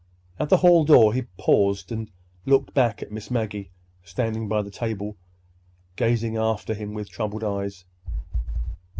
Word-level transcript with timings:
At 0.39 0.49
the 0.49 0.57
hall 0.57 0.83
door 0.83 1.13
he 1.13 1.27
paused 1.37 1.91
and 1.91 2.09
looked 2.47 2.73
back 2.73 3.03
at 3.03 3.11
Miss 3.11 3.29
Maggie, 3.29 3.69
standing 4.03 4.47
by 4.47 4.63
the 4.63 4.71
table, 4.71 5.15
gazing 5.95 6.37
after 6.37 6.73
him 6.73 6.95
with 6.95 7.11
troubled 7.11 7.43
eyes. 7.43 7.85